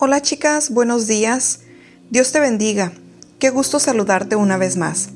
[0.00, 1.58] Hola chicas, buenos días.
[2.10, 2.92] Dios te bendiga.
[3.40, 5.08] Qué gusto saludarte una vez más.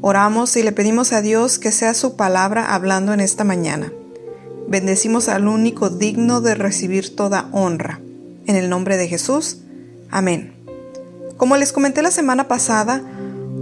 [0.00, 3.92] Oramos y le pedimos a Dios que sea su palabra hablando en esta mañana.
[4.66, 8.00] Bendecimos al único digno de recibir toda honra.
[8.48, 9.58] En el nombre de Jesús.
[10.10, 10.52] Amén.
[11.36, 13.00] Como les comenté la semana pasada,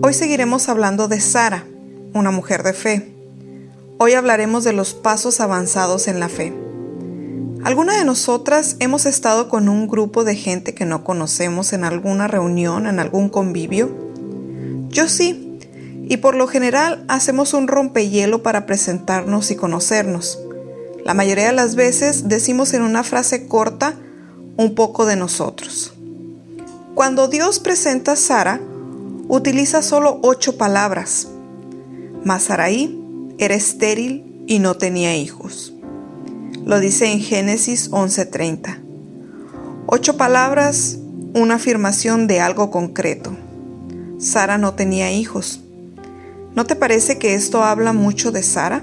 [0.00, 1.66] hoy seguiremos hablando de Sara,
[2.14, 3.14] una mujer de fe.
[3.98, 6.54] Hoy hablaremos de los pasos avanzados en la fe.
[7.64, 12.28] ¿Alguna de nosotras hemos estado con un grupo de gente que no conocemos en alguna
[12.28, 13.90] reunión, en algún convivio?
[14.88, 15.58] Yo sí,
[16.08, 20.38] y por lo general hacemos un rompehielo para presentarnos y conocernos.
[21.04, 23.96] La mayoría de las veces decimos en una frase corta
[24.56, 25.92] un poco de nosotros.
[26.94, 28.60] Cuando Dios presenta a Sara,
[29.28, 31.28] utiliza solo ocho palabras.
[32.24, 33.00] Mas Saraí
[33.38, 35.75] era estéril y no tenía hijos.
[36.66, 38.80] Lo dice en Génesis 11:30.
[39.86, 40.98] Ocho palabras,
[41.32, 43.36] una afirmación de algo concreto.
[44.18, 45.60] Sara no tenía hijos.
[46.56, 48.82] ¿No te parece que esto habla mucho de Sara?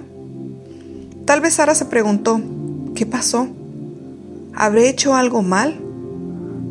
[1.26, 2.40] Tal vez Sara se preguntó,
[2.96, 3.50] ¿qué pasó?
[4.54, 5.78] ¿Habré hecho algo mal?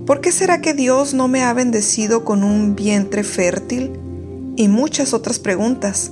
[0.06, 3.92] ¿Por qué será que Dios no me ha bendecido con un vientre fértil?
[4.56, 6.10] Y muchas otras preguntas,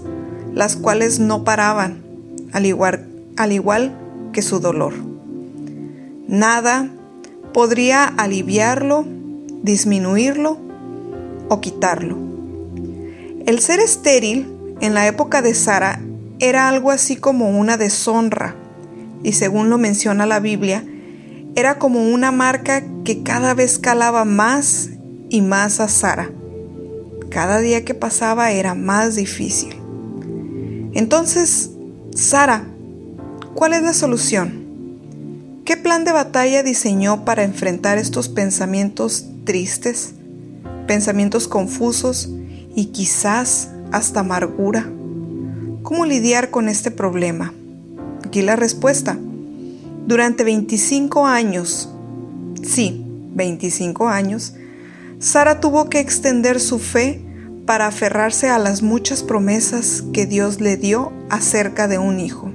[0.53, 2.03] las cuales no paraban,
[2.53, 3.97] al igual, al igual
[4.33, 4.95] que su dolor.
[6.29, 6.89] Nada
[7.53, 9.05] podría aliviarlo,
[9.63, 10.59] disminuirlo
[11.49, 12.17] o quitarlo.
[13.47, 14.47] El ser estéril
[14.81, 16.01] en la época de Sara
[16.39, 18.55] era algo así como una deshonra
[19.23, 20.85] y según lo menciona la Biblia,
[21.57, 24.91] era como una marca que cada vez calaba más
[25.29, 26.31] y más a Sara.
[27.29, 29.77] Cada día que pasaba era más difícil.
[30.95, 31.71] Entonces,
[32.15, 32.65] Sara
[33.55, 35.63] ¿Cuál es la solución?
[35.65, 40.13] ¿Qué plan de batalla diseñó para enfrentar estos pensamientos tristes,
[40.87, 42.31] pensamientos confusos
[42.77, 44.89] y quizás hasta amargura?
[45.83, 47.53] ¿Cómo lidiar con este problema?
[48.25, 49.19] Aquí la respuesta.
[50.07, 51.91] Durante 25 años,
[52.63, 53.05] sí,
[53.35, 54.55] 25 años,
[55.19, 57.21] Sara tuvo que extender su fe
[57.67, 62.50] para aferrarse a las muchas promesas que Dios le dio acerca de un hijo.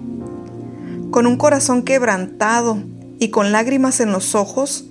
[1.15, 2.77] Con un corazón quebrantado
[3.19, 4.89] y con lágrimas en los ojos,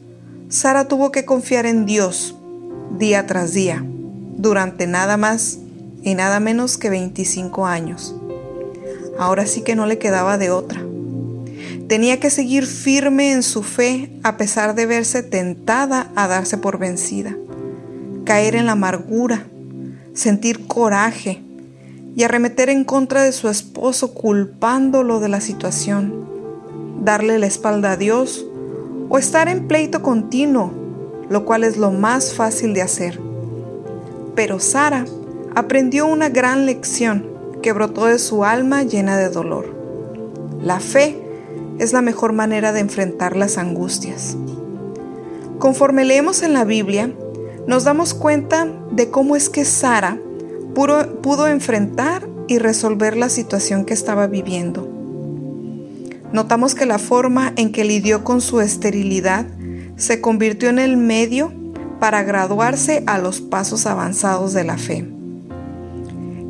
[0.49, 2.35] Sara tuvo que confiar en Dios
[2.99, 3.85] día tras día,
[4.39, 5.59] durante nada más
[6.03, 8.17] y nada menos que 25 años.
[9.19, 10.83] Ahora sí que no le quedaba de otra.
[11.89, 16.79] Tenía que seguir firme en su fe a pesar de verse tentada a darse por
[16.79, 17.37] vencida,
[18.25, 19.45] caer en la amargura,
[20.15, 21.43] sentir coraje,
[22.17, 26.25] y arremeter en contra de su esposo culpándolo de la situación,
[27.03, 28.47] darle la espalda a Dios
[29.09, 30.73] o estar en pleito continuo,
[31.29, 33.21] lo cual es lo más fácil de hacer.
[34.35, 35.05] Pero Sara
[35.55, 37.27] aprendió una gran lección
[37.63, 39.75] que brotó de su alma llena de dolor.
[40.61, 41.21] La fe
[41.79, 44.37] es la mejor manera de enfrentar las angustias.
[45.59, 47.13] Conforme leemos en la Biblia,
[47.67, 50.19] nos damos cuenta de cómo es que Sara
[50.75, 54.89] pudo, enfrentar y resolver la situación que estaba viviendo.
[56.33, 59.47] Notamos que la forma en que lidió con su esterilidad
[59.97, 61.53] se convirtió en el medio
[62.01, 65.09] para graduarse a los pasos avanzados de la fe.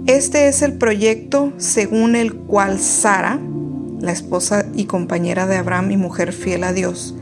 [0.07, 3.39] Este es el proyecto según el cual Sara,
[4.01, 7.15] la esposa y compañera de Abraham y mujer fiel a Dios,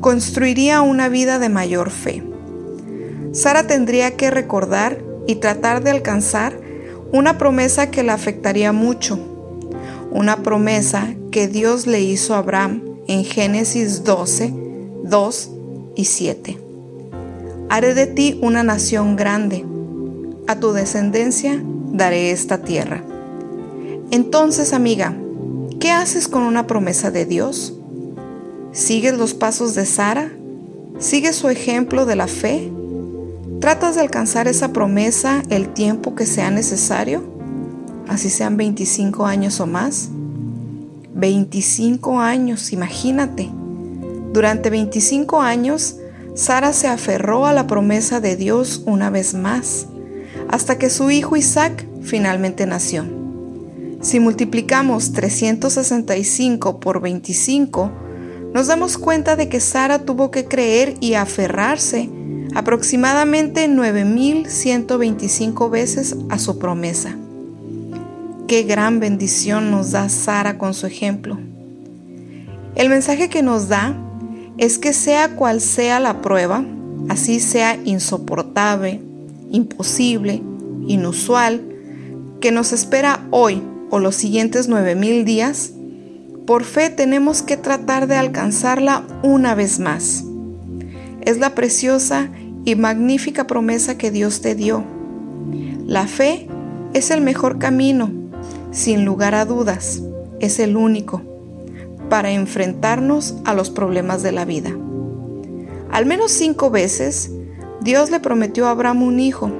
[0.00, 2.22] construiría una vida de mayor fe.
[3.32, 6.58] Sara tendría que recordar y tratar de alcanzar
[7.12, 9.18] una promesa que le afectaría mucho,
[10.10, 14.52] una promesa que Dios le hizo a Abraham en Génesis 12,
[15.04, 15.50] 2
[15.96, 16.58] y 7.
[17.68, 19.64] Haré de ti una nación grande,
[20.46, 23.02] a tu descendencia daré esta tierra.
[24.10, 25.16] Entonces, amiga,
[25.78, 27.74] ¿qué haces con una promesa de Dios?
[28.72, 30.32] ¿Sigues los pasos de Sara?
[30.98, 32.72] ¿Sigues su ejemplo de la fe?
[33.60, 37.22] ¿Tratas de alcanzar esa promesa el tiempo que sea necesario?
[38.08, 40.08] Así sean 25 años o más.
[41.12, 43.50] 25 años, imagínate.
[44.32, 45.96] Durante 25 años,
[46.34, 49.88] Sara se aferró a la promesa de Dios una vez más,
[50.48, 53.04] hasta que su hijo Isaac finalmente nació.
[54.00, 57.90] Si multiplicamos 365 por 25,
[58.54, 62.08] nos damos cuenta de que Sara tuvo que creer y aferrarse
[62.54, 67.16] aproximadamente 9.125 veces a su promesa.
[68.48, 71.38] Qué gran bendición nos da Sara con su ejemplo.
[72.74, 73.96] El mensaje que nos da
[74.58, 76.64] es que sea cual sea la prueba,
[77.08, 79.00] así sea insoportable,
[79.50, 80.42] imposible,
[80.86, 81.62] inusual,
[82.40, 85.72] que nos espera hoy o los siguientes nueve mil días,
[86.46, 90.24] por fe tenemos que tratar de alcanzarla una vez más.
[91.20, 92.30] Es la preciosa
[92.64, 94.84] y magnífica promesa que Dios te dio.
[95.86, 96.48] La fe
[96.92, 98.10] es el mejor camino,
[98.70, 100.02] sin lugar a dudas,
[100.40, 101.22] es el único,
[102.08, 104.70] para enfrentarnos a los problemas de la vida.
[105.90, 107.30] Al menos cinco veces,
[107.80, 109.50] Dios le prometió a Abraham un hijo,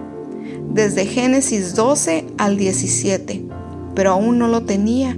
[0.73, 3.45] desde Génesis 12 al 17,
[3.95, 5.17] pero aún no lo tenía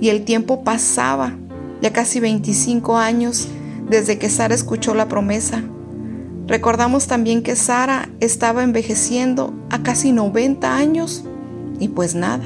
[0.00, 1.36] y el tiempo pasaba,
[1.82, 3.48] ya casi 25 años
[3.88, 5.62] desde que Sara escuchó la promesa.
[6.46, 11.24] Recordamos también que Sara estaba envejeciendo a casi 90 años
[11.80, 12.44] y pues nada.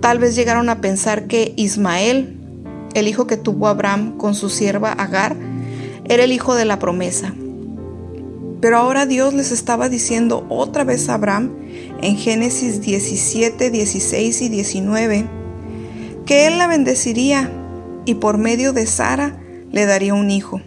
[0.00, 2.36] Tal vez llegaron a pensar que Ismael,
[2.94, 5.36] el hijo que tuvo Abraham con su sierva Agar,
[6.04, 7.34] era el hijo de la promesa.
[8.60, 11.50] Pero ahora Dios les estaba diciendo otra vez a Abraham
[12.00, 15.38] en Génesis 17, 16 y 19
[16.28, 17.50] que él la bendeciría
[18.04, 19.40] y por medio de Sara
[19.72, 20.60] le daría un hijo.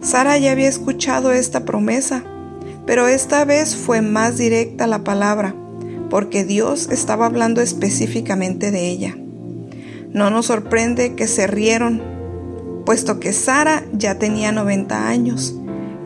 [0.00, 2.22] Sara ya había escuchado esta promesa,
[2.86, 5.54] pero esta vez fue más directa la palabra,
[6.08, 9.16] porque Dios estaba hablando específicamente de ella.
[10.12, 12.00] No nos sorprende que se rieron,
[12.86, 15.54] puesto que Sara ya tenía 90 años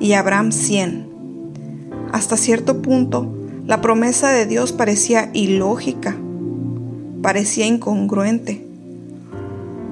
[0.01, 1.07] y Abraham 100.
[2.13, 3.33] Hasta cierto punto,
[3.67, 6.17] la promesa de Dios parecía ilógica,
[7.23, 8.67] parecía incongruente,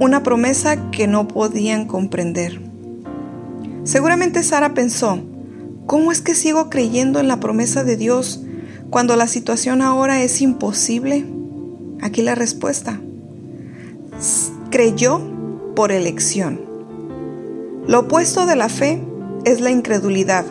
[0.01, 2.70] una promesa que no podían comprender.
[3.85, 5.19] Seguramente Sara pensó,
[5.87, 8.43] ¿cómo es que sigo creyendo en la promesa de Dios
[8.91, 11.25] cuando la situación ahora es imposible?
[12.03, 13.01] Aquí la respuesta.
[14.71, 15.21] Creyó
[15.75, 16.61] por elección.
[17.87, 19.03] Lo opuesto de la fe
[19.45, 20.45] es la incredulidad,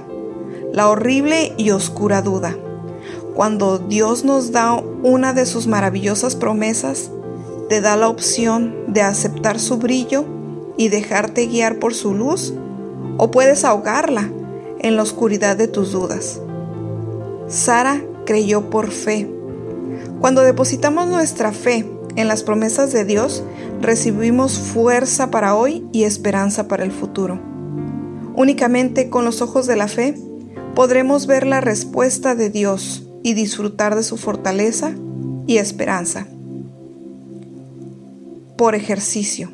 [0.73, 2.57] la horrible y oscura duda.
[3.35, 7.11] Cuando Dios nos da una de sus maravillosas promesas,
[7.69, 10.25] te da la opción de aceptar su brillo
[10.77, 12.53] y dejarte guiar por su luz,
[13.19, 14.31] o puedes ahogarla
[14.79, 16.41] en la oscuridad de tus dudas.
[17.47, 19.29] Sara creyó por fe.
[20.21, 21.85] Cuando depositamos nuestra fe
[22.15, 23.43] en las promesas de Dios,
[23.81, 27.39] recibimos fuerza para hoy y esperanza para el futuro.
[28.35, 30.15] Únicamente con los ojos de la fe
[30.73, 34.93] podremos ver la respuesta de Dios y disfrutar de su fortaleza
[35.45, 36.25] y esperanza.
[38.57, 39.51] Por ejercicio.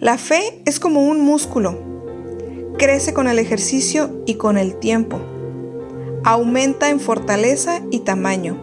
[0.00, 1.95] La fe es como un músculo.
[2.78, 5.18] Crece con el ejercicio y con el tiempo.
[6.24, 8.60] Aumenta en fortaleza y tamaño.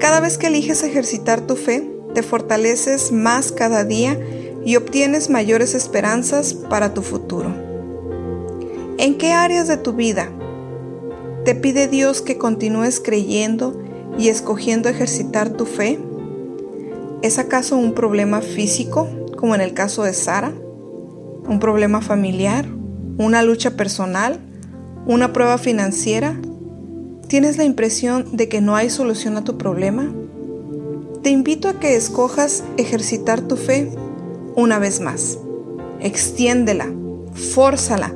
[0.00, 4.18] Cada vez que eliges ejercitar tu fe, te fortaleces más cada día
[4.64, 7.54] y obtienes mayores esperanzas para tu futuro.
[8.98, 10.28] ¿En qué áreas de tu vida
[11.44, 13.80] te pide Dios que continúes creyendo
[14.18, 16.00] y escogiendo ejercitar tu fe?
[17.22, 19.06] ¿Es acaso un problema físico,
[19.36, 20.52] como en el caso de Sara?
[21.48, 22.79] ¿Un problema familiar?
[23.18, 24.38] ¿Una lucha personal?
[25.06, 26.40] ¿Una prueba financiera?
[27.28, 30.12] ¿Tienes la impresión de que no hay solución a tu problema?
[31.22, 33.90] Te invito a que escojas ejercitar tu fe
[34.56, 35.38] una vez más.
[36.00, 36.90] Extiéndela,
[37.34, 38.14] fórzala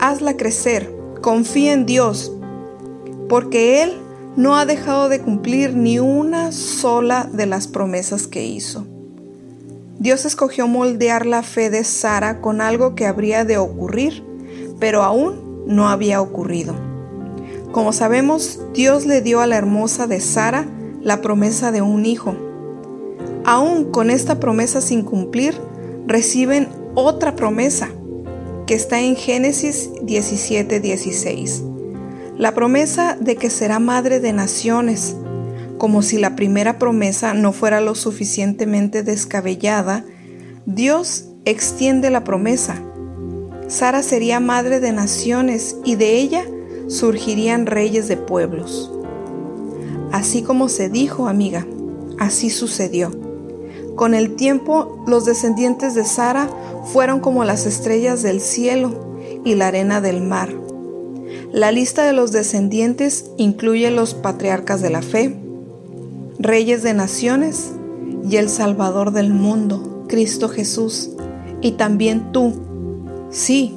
[0.00, 2.32] hazla crecer, confía en Dios,
[3.28, 3.92] porque Él
[4.36, 8.86] no ha dejado de cumplir ni una sola de las promesas que hizo.
[10.00, 14.24] Dios escogió moldear la fe de Sara con algo que habría de ocurrir,
[14.78, 16.74] pero aún no había ocurrido.
[17.70, 20.66] Como sabemos, Dios le dio a la hermosa de Sara
[21.02, 22.34] la promesa de un hijo.
[23.44, 25.54] Aún con esta promesa sin cumplir,
[26.06, 27.90] reciben otra promesa,
[28.66, 31.62] que está en Génesis 17, 16.
[32.38, 35.14] La promesa de que será madre de naciones,
[35.80, 40.04] como si la primera promesa no fuera lo suficientemente descabellada,
[40.66, 42.82] Dios extiende la promesa.
[43.66, 46.44] Sara sería madre de naciones y de ella
[46.88, 48.92] surgirían reyes de pueblos.
[50.12, 51.66] Así como se dijo, amiga,
[52.18, 53.10] así sucedió.
[53.96, 56.50] Con el tiempo, los descendientes de Sara
[56.92, 60.52] fueron como las estrellas del cielo y la arena del mar.
[61.52, 65.34] La lista de los descendientes incluye los patriarcas de la fe,
[66.40, 67.72] reyes de naciones
[68.28, 71.10] y el Salvador del mundo, Cristo Jesús,
[71.60, 72.54] y también tú.
[73.30, 73.74] Sí,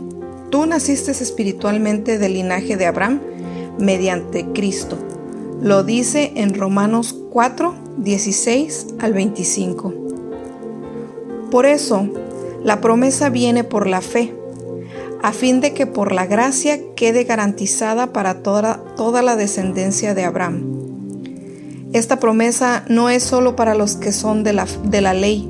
[0.50, 3.20] tú naciste espiritualmente del linaje de Abraham
[3.78, 4.98] mediante Cristo.
[5.62, 9.94] Lo dice en Romanos 4, 16 al 25.
[11.52, 12.08] Por eso,
[12.64, 14.36] la promesa viene por la fe.
[15.22, 20.26] a fin de que por la gracia quede garantizada para toda, toda la descendencia de
[20.26, 20.73] Abraham.
[21.94, 25.48] Esta promesa no es solo para los que son de la, de la ley,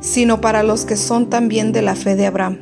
[0.00, 2.58] sino para los que son también de la fe de Abraham,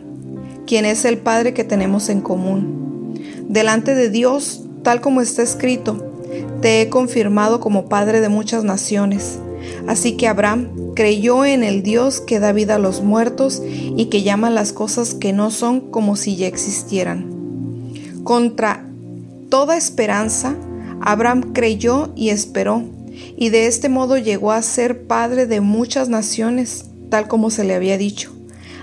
[0.66, 3.14] quien es el Padre que tenemos en común.
[3.46, 6.14] Delante de Dios, tal como está escrito,
[6.62, 9.38] te he confirmado como Padre de muchas naciones.
[9.86, 14.22] Así que Abraham creyó en el Dios que da vida a los muertos y que
[14.22, 17.26] llama las cosas que no son como si ya existieran.
[18.24, 18.86] Contra
[19.50, 20.54] toda esperanza,
[21.02, 22.82] Abraham creyó y esperó,
[23.36, 27.74] y de este modo llegó a ser padre de muchas naciones, tal como se le
[27.74, 28.32] había dicho.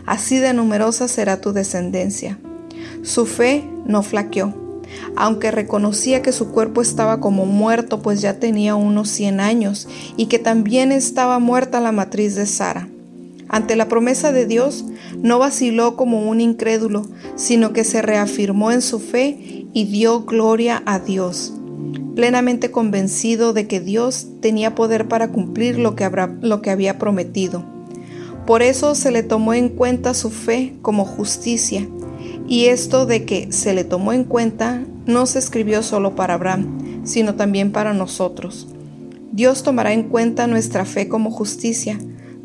[0.05, 2.39] Así de numerosa será tu descendencia.
[3.03, 4.53] Su fe no flaqueó
[5.15, 10.27] aunque reconocía que su cuerpo estaba como muerto, pues ya tenía unos 100 años, y
[10.27, 12.89] que también estaba muerta la matriz de Sara.
[13.50, 14.86] Ante la promesa de Dios,
[15.17, 17.05] no vaciló como un incrédulo,
[17.36, 21.53] sino que se reafirmó en su fe y dio gloria a Dios,
[22.15, 26.03] plenamente convencido de que Dios tenía poder para cumplir lo que,
[26.70, 27.65] había prometido.
[28.46, 31.88] Por eso se le tomó en cuenta su fe como justicia,
[32.48, 37.01] y esto de que se le tomó en cuenta no se escribió solo para Abraham,
[37.03, 38.68] sino también para nosotros.
[39.32, 41.98] Dios tomará en cuenta nuestra fe como justicia,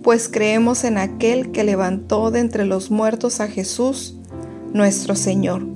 [0.03, 4.17] pues creemos en aquel que levantó de entre los muertos a Jesús,
[4.73, 5.67] nuestro Señor.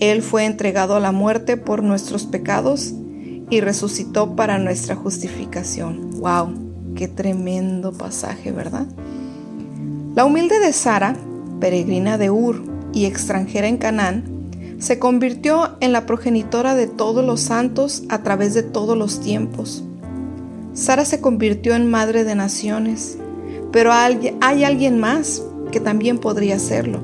[0.00, 2.94] Él fue entregado a la muerte por nuestros pecados
[3.50, 6.10] y resucitó para nuestra justificación.
[6.20, 6.54] ¡Wow!
[6.94, 8.86] ¡Qué tremendo pasaje, ¿verdad?
[10.14, 11.16] La humilde de Sara,
[11.60, 14.24] peregrina de Ur, y extranjera en Canaán,
[14.78, 19.82] se convirtió en la progenitora de todos los santos a través de todos los tiempos.
[20.72, 23.18] Sara se convirtió en madre de naciones,
[23.72, 27.00] pero hay alguien más que también podría hacerlo.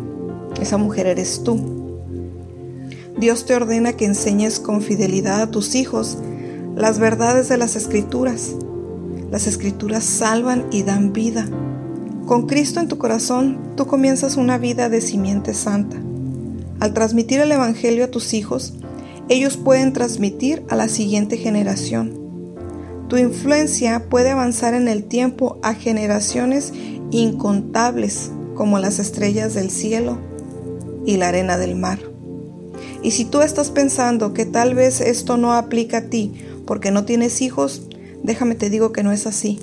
[0.61, 1.80] Esa mujer eres tú.
[3.21, 6.17] Dios te ordena que enseñes con fidelidad a tus hijos
[6.75, 8.55] las verdades de las escrituras.
[9.31, 11.47] Las escrituras salvan y dan vida.
[12.25, 15.99] Con Cristo en tu corazón, tú comienzas una vida de simiente santa.
[16.81, 18.73] Al transmitir el Evangelio a tus hijos,
[19.29, 22.19] ellos pueden transmitir a la siguiente generación.
[23.09, 26.73] Tu influencia puede avanzar en el tiempo a generaciones
[27.11, 30.19] incontables como las estrellas del cielo
[31.05, 32.10] y la arena del mar.
[33.03, 36.33] Y si tú estás pensando que tal vez esto no aplica a ti
[36.67, 37.83] porque no tienes hijos,
[38.23, 39.61] déjame te digo que no es así.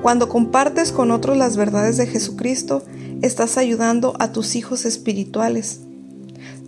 [0.00, 2.82] Cuando compartes con otros las verdades de Jesucristo,
[3.22, 5.80] estás ayudando a tus hijos espirituales.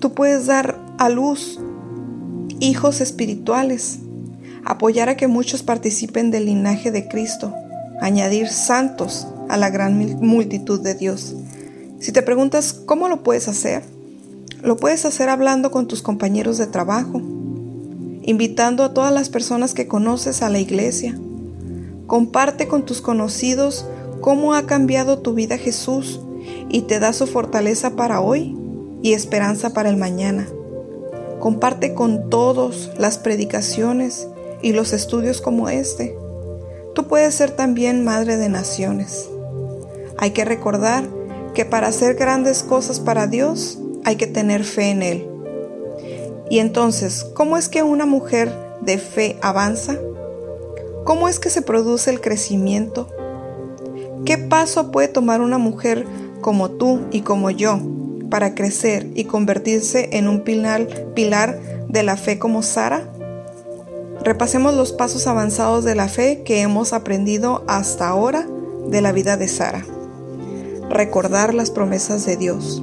[0.01, 1.61] Tú puedes dar a luz
[2.61, 3.99] hijos espirituales,
[4.65, 7.55] apoyar a que muchos participen del linaje de Cristo,
[8.01, 11.35] añadir santos a la gran multitud de Dios.
[12.01, 13.83] Si te preguntas cómo lo puedes hacer,
[14.63, 17.21] lo puedes hacer hablando con tus compañeros de trabajo,
[18.23, 21.19] invitando a todas las personas que conoces a la iglesia,
[22.09, 23.85] Comparte con tus conocidos
[24.23, 26.21] cómo ha cambiado tu vida Jesús
[26.71, 28.57] y te da su fortaleza para hoy
[29.03, 30.49] y esperanza para el mañana.
[31.39, 34.27] Comparte con todos las predicaciones
[34.63, 36.17] y los estudios como este.
[36.95, 39.29] Tú puedes ser también madre de naciones.
[40.17, 41.05] Hay que recordar
[41.53, 45.29] que para hacer grandes cosas para Dios hay que tener fe en Él.
[46.49, 48.51] Y entonces, ¿cómo es que una mujer
[48.81, 49.99] de fe avanza?
[51.05, 53.07] ¿Cómo es que se produce el crecimiento?
[54.25, 56.07] ¿Qué paso puede tomar una mujer
[56.41, 57.81] como tú y como yo
[58.31, 63.13] para crecer y convertirse en un pilar, pilar de la fe como Sara?
[64.25, 68.49] Repasemos los pasos avanzados de la fe que hemos aprendido hasta ahora
[68.87, 69.85] de la vida de Sara.
[70.89, 72.83] Recordar las promesas de Dios,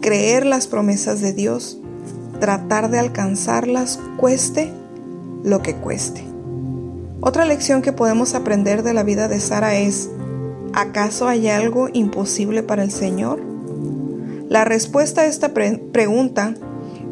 [0.00, 1.78] creer las promesas de Dios,
[2.40, 4.72] tratar de alcanzarlas cueste
[5.44, 6.24] lo que cueste.
[7.20, 10.10] Otra lección que podemos aprender de la vida de Sara es,
[10.72, 13.40] ¿acaso hay algo imposible para el Señor?
[14.48, 16.54] La respuesta a esta pregunta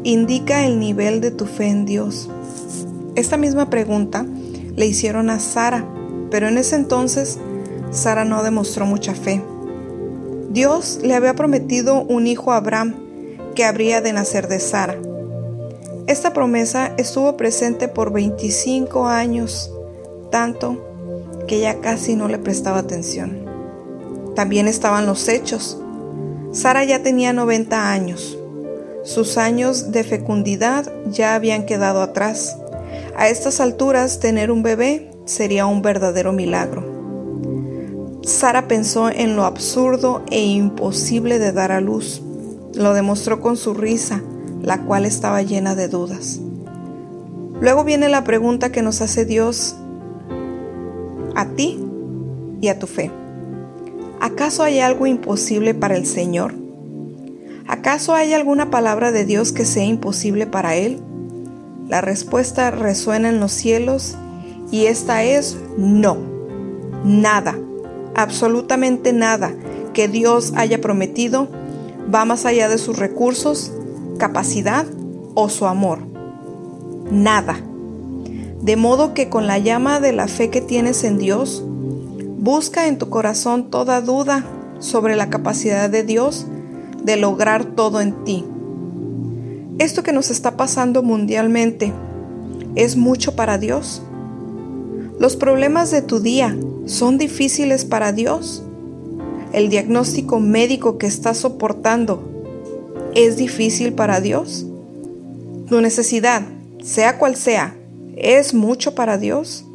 [0.03, 2.29] indica el nivel de tu fe en Dios.
[3.15, 4.25] Esta misma pregunta
[4.75, 5.85] le hicieron a Sara,
[6.31, 7.37] pero en ese entonces
[7.91, 9.41] Sara no demostró mucha fe.
[10.49, 12.95] Dios le había prometido un hijo a Abraham
[13.55, 14.95] que habría de nacer de Sara.
[16.07, 19.71] Esta promesa estuvo presente por 25 años
[20.31, 20.85] tanto
[21.47, 23.45] que ya casi no le prestaba atención.
[24.35, 25.79] También estaban los hechos.
[26.51, 28.37] Sara ya tenía 90 años.
[29.03, 32.57] Sus años de fecundidad ya habían quedado atrás.
[33.15, 36.88] A estas alturas tener un bebé sería un verdadero milagro.
[38.29, 42.21] Sara pensó en lo absurdo e imposible de dar a luz.
[42.75, 44.21] lo demostró con su risa,
[44.61, 46.39] la cual estaba llena de dudas.
[47.59, 49.75] Luego viene la pregunta que nos hace Dios
[51.35, 51.83] a ti
[52.61, 53.11] y a tu fe.
[54.21, 56.53] ¿Acaso hay algo imposible para el Señor?
[57.67, 61.01] ¿Acaso hay alguna palabra de Dios que sea imposible para Él?
[61.87, 64.15] La respuesta resuena en los cielos
[64.71, 66.17] y esta es no.
[67.03, 67.57] Nada,
[68.15, 69.53] absolutamente nada
[69.93, 71.47] que Dios haya prometido
[72.13, 73.71] va más allá de sus recursos,
[74.17, 74.85] capacidad
[75.35, 75.99] o su amor.
[77.11, 77.59] Nada.
[78.61, 81.63] De modo que con la llama de la fe que tienes en Dios,
[82.37, 84.45] busca en tu corazón toda duda
[84.79, 86.45] sobre la capacidad de Dios
[87.03, 88.45] de lograr todo en ti.
[89.77, 91.93] Esto que nos está pasando mundialmente
[92.75, 94.01] es mucho para Dios.
[95.19, 96.55] Los problemas de tu día
[96.89, 98.63] son difíciles para Dios.
[99.53, 102.27] El diagnóstico médico que estás soportando
[103.13, 104.65] es difícil para Dios.
[105.67, 106.41] Tu necesidad,
[106.81, 107.77] sea cual sea,
[108.17, 109.65] es mucho para Dios.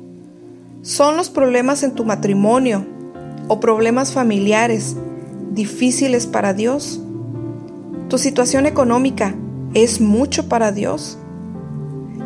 [0.83, 2.85] Son los problemas en tu matrimonio
[3.47, 4.97] o problemas familiares
[5.52, 7.00] difíciles para Dios.
[8.09, 9.37] Tu situación económica
[9.73, 11.16] es mucho para Dios.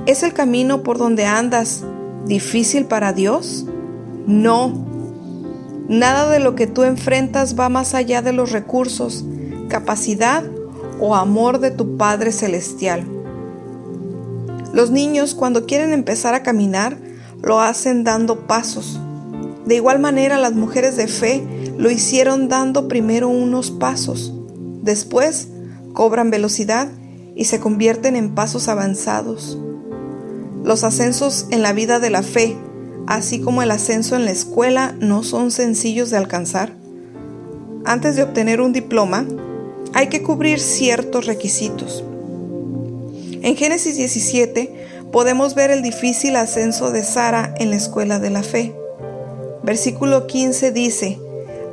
[0.06, 1.84] ¿Es el camino por donde andas
[2.24, 3.66] difícil para Dios?
[4.28, 4.72] No.
[5.88, 9.24] Nada de lo que tú enfrentas va más allá de los recursos,
[9.70, 10.44] capacidad
[11.00, 13.06] o amor de tu Padre Celestial.
[14.74, 16.98] Los niños cuando quieren empezar a caminar
[17.42, 19.00] lo hacen dando pasos.
[19.64, 21.42] De igual manera las mujeres de fe
[21.78, 24.34] lo hicieron dando primero unos pasos.
[24.82, 25.48] Después
[25.94, 26.88] cobran velocidad
[27.34, 29.58] y se convierten en pasos avanzados.
[30.64, 32.58] Los ascensos en la vida de la fe,
[33.08, 36.72] así como el ascenso en la escuela, no son sencillos de alcanzar.
[37.86, 39.26] Antes de obtener un diploma,
[39.94, 42.04] hay que cubrir ciertos requisitos.
[43.40, 48.42] En Génesis 17 podemos ver el difícil ascenso de Sara en la escuela de la
[48.42, 48.74] fe.
[49.62, 51.18] Versículo 15 dice,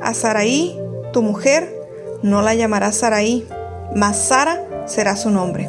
[0.00, 0.78] a Saraí,
[1.12, 1.70] tu mujer,
[2.22, 3.46] no la llamarás Saraí,
[3.94, 5.68] mas Sara será su nombre.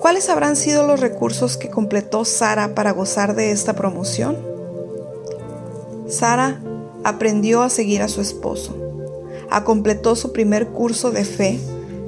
[0.00, 4.36] ¿Cuáles habrán sido los recursos que completó Sara para gozar de esta promoción?
[6.08, 6.60] Sara
[7.02, 8.76] aprendió a seguir a su esposo.
[9.50, 11.58] A completó su primer curso de fe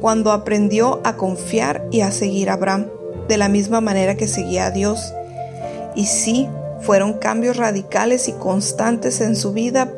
[0.01, 2.87] cuando aprendió a confiar y a seguir a Abraham
[3.27, 5.13] de la misma manera que seguía a Dios.
[5.97, 6.49] Y sí,
[6.83, 9.93] fueron cambios radicales y constantes en su vida,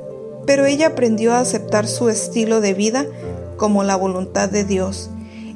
[0.46, 3.04] pero ella aprendió a aceptar su estilo de vida
[3.58, 5.10] como la voluntad de Dios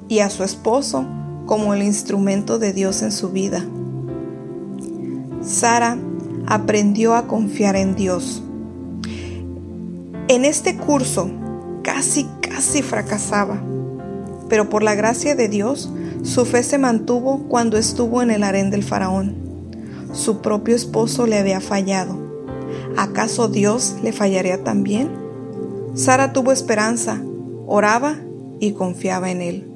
[0.08, 1.06] y a su esposo
[1.46, 3.64] como el instrumento de Dios en su vida.
[5.42, 5.96] Sara
[6.46, 8.42] aprendió a confiar en Dios.
[10.28, 11.30] En este curso
[11.82, 13.62] casi, casi fracasaba,
[14.48, 15.90] pero por la gracia de Dios
[16.22, 19.36] su fe se mantuvo cuando estuvo en el harén del faraón.
[20.12, 22.18] Su propio esposo le había fallado.
[22.96, 25.08] ¿Acaso Dios le fallaría también?
[25.94, 27.22] Sara tuvo esperanza,
[27.66, 28.16] oraba
[28.58, 29.75] y confiaba en él.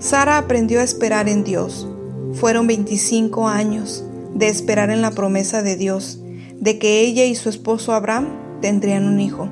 [0.00, 1.86] Sara aprendió a esperar en Dios.
[2.32, 4.02] Fueron 25 años
[4.34, 6.22] de esperar en la promesa de Dios,
[6.58, 8.28] de que ella y su esposo Abraham
[8.62, 9.50] tendrían un hijo.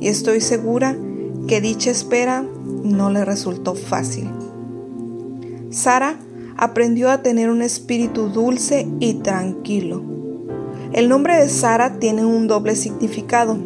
[0.00, 0.96] Y estoy segura
[1.46, 2.44] que dicha espera
[2.82, 4.28] no le resultó fácil.
[5.70, 6.18] Sara
[6.56, 10.02] aprendió a tener un espíritu dulce y tranquilo.
[10.92, 13.56] El nombre de Sara tiene un doble significado,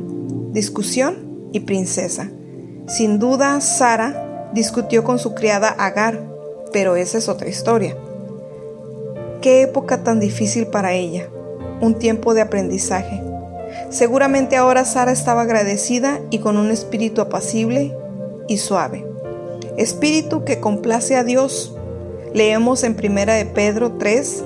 [0.53, 2.31] discusión y princesa.
[2.87, 6.21] Sin duda, Sara discutió con su criada Agar,
[6.73, 7.97] pero esa es otra historia.
[9.41, 11.29] Qué época tan difícil para ella,
[11.81, 13.23] un tiempo de aprendizaje.
[13.89, 17.97] Seguramente ahora Sara estaba agradecida y con un espíritu apacible
[18.49, 19.07] y suave.
[19.77, 21.77] Espíritu que complace a Dios.
[22.35, 24.45] Leemos en 1 de Pedro 3,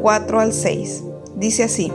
[0.00, 1.04] 4 al 6.
[1.36, 1.92] Dice así,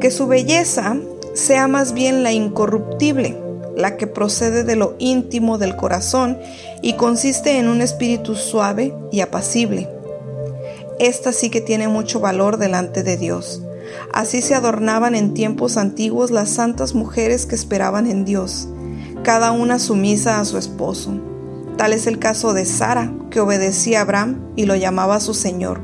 [0.00, 0.96] que su belleza
[1.34, 3.41] sea más bien la incorruptible
[3.76, 6.38] la que procede de lo íntimo del corazón
[6.82, 9.88] y consiste en un espíritu suave y apacible.
[10.98, 13.62] Esta sí que tiene mucho valor delante de Dios.
[14.12, 18.68] Así se adornaban en tiempos antiguos las santas mujeres que esperaban en Dios,
[19.22, 21.18] cada una sumisa a su esposo.
[21.76, 25.80] Tal es el caso de Sara, que obedecía a Abraham y lo llamaba su Señor.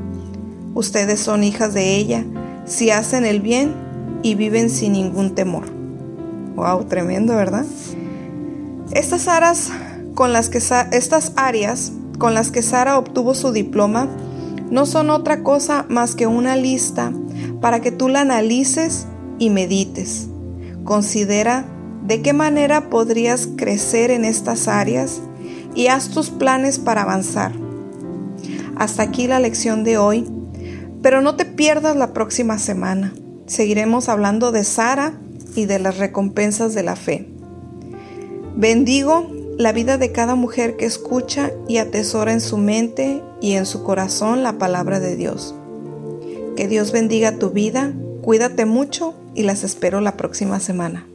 [0.75, 2.23] Ustedes son hijas de ella,
[2.65, 3.73] si hacen el bien
[4.21, 5.78] y viven sin ningún temor.
[6.59, 7.65] Wow, tremendo, ¿verdad?
[8.91, 9.71] Estas áreas
[10.13, 14.09] con las que estas áreas con las que Sara obtuvo su diploma
[14.69, 17.13] no son otra cosa más que una lista
[17.61, 20.27] para que tú la analices y medites.
[20.83, 21.63] Considera
[22.03, 25.21] de qué manera podrías crecer en estas áreas
[25.75, 27.53] y haz tus planes para avanzar.
[28.75, 30.29] Hasta aquí la lección de hoy,
[31.01, 33.13] pero no te pierdas la próxima semana.
[33.45, 35.13] Seguiremos hablando de Sara
[35.59, 37.27] y de las recompensas de la fe.
[38.55, 43.65] Bendigo la vida de cada mujer que escucha y atesora en su mente y en
[43.65, 45.53] su corazón la palabra de Dios.
[46.55, 51.08] Que Dios bendiga tu vida, cuídate mucho y las espero la próxima semana.